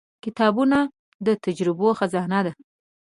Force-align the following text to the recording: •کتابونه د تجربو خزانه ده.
•کتابونه 0.23 0.79
د 1.25 1.27
تجربو 1.43 1.87
خزانه 1.99 2.39
ده. 2.45 2.53